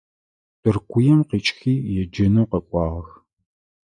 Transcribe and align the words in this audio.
Тыркуем 0.61 1.19
къикIыхи 1.29 1.73
еджэнхэу 2.01 2.47
къэкIуагъэх. 2.49 3.09